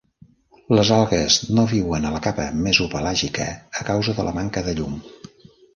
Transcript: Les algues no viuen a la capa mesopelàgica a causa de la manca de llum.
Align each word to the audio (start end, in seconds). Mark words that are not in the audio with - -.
Les 0.77 0.91
algues 0.95 1.37
no 1.59 1.67
viuen 1.73 2.07
a 2.07 2.13
la 2.15 2.23
capa 2.29 2.49
mesopelàgica 2.65 3.49
a 3.83 3.87
causa 3.93 4.21
de 4.21 4.31
la 4.31 4.39
manca 4.41 4.69
de 4.71 4.81
llum. 4.81 5.03